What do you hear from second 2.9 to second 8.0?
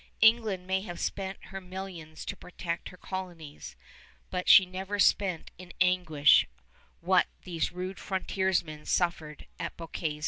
colonies, but she never spent in anguish what these rude